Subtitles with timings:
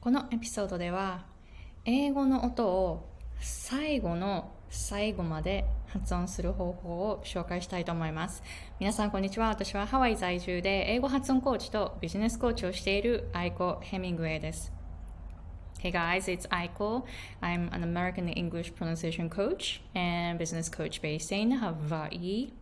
[0.00, 1.26] このエピソードでは
[1.84, 3.06] 英語の音を
[3.38, 8.42] 最後の最後まで発音する方法を紹介したいと思います。
[8.78, 9.48] 皆さんこんにちは。
[9.48, 14.72] 私はハワイ在住で英語発音コーチとビジネスコーチをしているアイコ・ヘミングウェイです。
[15.82, 17.04] Hey guys, it's Aiko.
[17.42, 22.54] I'm an American English pronunciation coach and business coach based in Hawaii.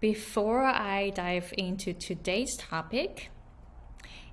[0.00, 3.31] Before I dive into today's topic,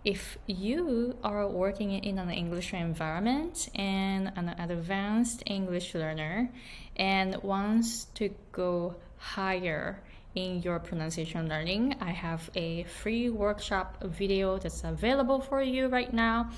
[0.04, 6.50] if you are working in an English environment and an advanced English learner
[6.96, 10.02] and wants to go higher
[10.36, 16.14] in your pronunciation learning, I have a free workshop video that's available for you right
[16.14, 16.52] now.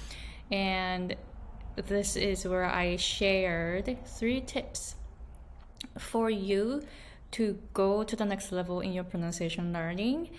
[0.52, 1.16] And
[1.76, 4.96] this is where I shared three tips
[5.98, 6.84] for you
[7.32, 10.30] to go to the next level in your pronunciation learning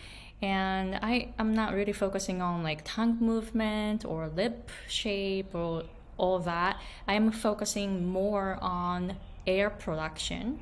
[0.42, 5.84] and I am not really focusing on like tongue movement or lip shape or
[6.16, 6.80] all that.
[7.06, 10.60] I am focusing more on air production,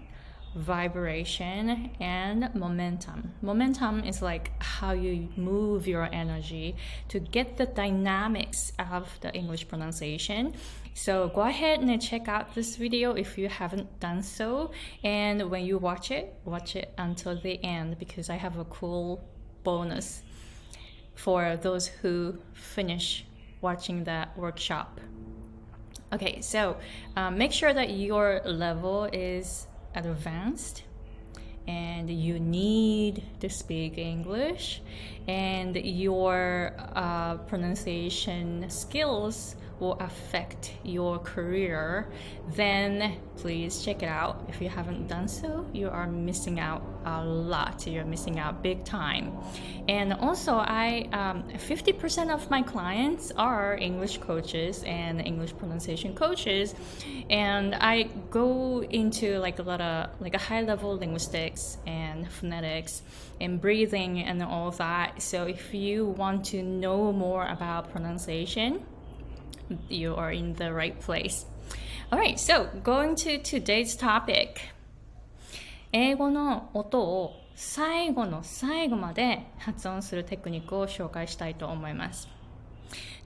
[0.54, 3.32] vibration, and momentum.
[3.40, 6.76] Momentum is like how you move your energy
[7.08, 10.54] to get the dynamics of the English pronunciation.
[10.92, 14.72] So go ahead and check out this video if you haven't done so.
[15.02, 19.24] And when you watch it, watch it until the end because I have a cool
[19.62, 20.22] bonus
[21.14, 23.24] for those who finish
[23.60, 25.00] watching that workshop.
[26.12, 26.76] Okay, so
[27.16, 30.82] um, make sure that your level is advanced
[31.68, 34.82] and you need to speak English
[35.28, 42.08] and your uh, pronunciation skills will affect your career,
[42.54, 44.44] then please check it out.
[44.48, 47.86] If you haven't done so, you are missing out a lot.
[47.86, 49.32] You're missing out big time.
[49.88, 56.74] And also, I um, 50% of my clients are English coaches and English pronunciation coaches,
[57.30, 63.02] and I go into like a lot of like a high level linguistics and phonetics
[63.40, 65.22] and breathing and all that.
[65.22, 68.84] So if you want to know more about pronunciation
[69.88, 71.46] you are in the right place.
[72.12, 74.60] Alright, so going to today's topic.
[75.92, 82.28] 英語の音を最後の最後まで発音するテクニックを紹介したいと思います。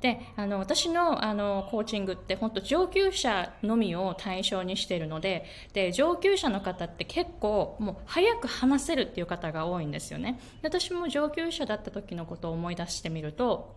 [0.05, 13.77] であの私のあのコーチングって本当上級者のみを対象にしているのでで上級者の方って結構もう早く話せるっていう方が多いんですよね私も上級者だった時のことを思い出してみると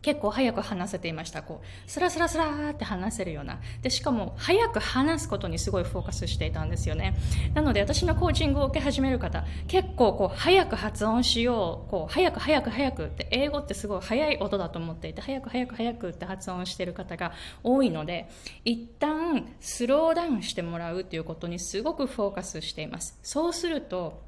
[0.00, 1.42] 結構早く話せていました。
[1.42, 3.58] こう、スラスラスラーって話せるような。
[3.82, 7.16] で、しかも、早く話すことにすごいフォーカスしていたんですよね。
[7.54, 17.32] なので、私のコーチングを受け始める方、結構こう、早く発音しよう、こう、早く早く早くって、英語ってすごい早い音だと思っていて、早く早く早くって発音してる方が
[17.64, 18.28] 多いので、
[18.64, 23.18] 一旦スローダウンしてもらうっていうことにすごくフォーカスしています。
[23.22, 24.22] そうすると、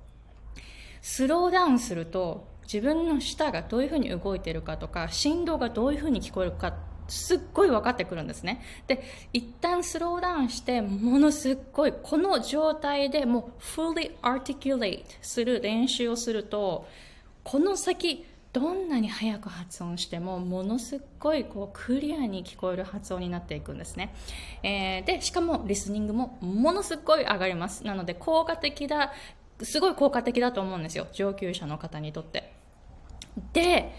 [1.00, 6.72] スローダウンすると、自分の舌がどういうふうに動いてるかとか振動がどういうふうに聞こえるか
[7.08, 8.62] すっごい分かってくるんですね。
[8.86, 16.86] で、一旦スローダウンして、ものすっごい、この状態でもう fully articulate する練習をすると、
[17.42, 24.14] この先、どんなに早く発音しても、ものすっごいこうクリアに聞こえる発音になっていくんですね。
[24.62, 27.84] えー、で、しかもリスニングもものすっごい上がります。
[27.84, 29.12] なので、効果的だ、
[29.62, 31.08] すごい効果的だと思うんですよ。
[31.12, 32.59] 上級者の方にとって。
[33.52, 33.92] で、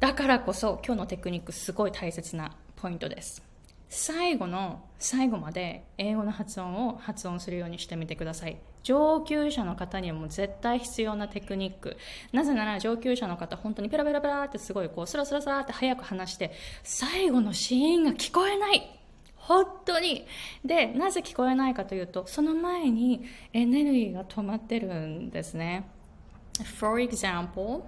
[0.00, 3.42] だからこそ今日のテクニックすごい大切なポイントです。
[3.88, 8.58] 最後の最後まで英語の発音を発音するようにしてみてください。
[8.82, 11.96] 上級者の方にはもう絶対必要なテクニック。
[12.32, 16.52] なぜなら上級者の方本当にペラペラペラってすごいこうスラスラスラって早く話して
[16.82, 18.98] 最後のシーンが聞こえない
[19.36, 20.26] 本当に。
[20.62, 25.88] で、なぜ聞こえないかというと、その前にエネルギーが止まってるんですね。
[26.78, 27.82] For example,